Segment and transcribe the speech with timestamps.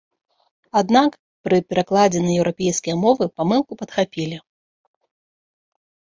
[0.79, 1.11] Аднак
[1.47, 4.43] пры перакладзе на еўрапейскія мовы памылку падхапілі.